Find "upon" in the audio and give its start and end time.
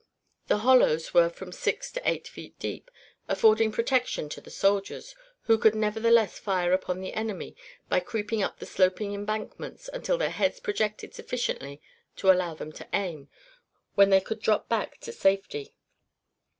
6.73-7.01